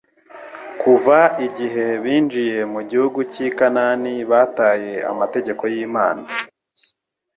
[0.81, 1.17] Kuva
[1.47, 6.23] igihe binjiye mu gihugu cy'i Kanani bataye amategeko y'Imana,